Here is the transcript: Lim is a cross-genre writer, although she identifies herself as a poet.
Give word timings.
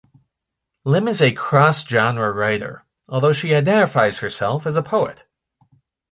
Lim 0.83 1.07
is 1.07 1.21
a 1.21 1.31
cross-genre 1.31 2.31
writer, 2.33 2.83
although 3.07 3.33
she 3.33 3.53
identifies 3.53 4.17
herself 4.17 4.65
as 4.65 4.75
a 4.75 4.81
poet. 4.81 5.25